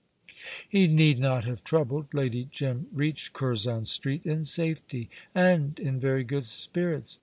[0.67, 2.11] He need not have troubled.
[2.11, 7.19] Lady Jim reached Curzon Street in safety, and in very good spirits.